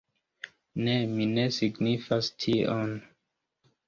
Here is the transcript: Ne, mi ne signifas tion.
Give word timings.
Ne, 0.85 0.95
mi 1.11 1.27
ne 1.33 1.43
signifas 1.57 2.31
tion. 2.45 2.97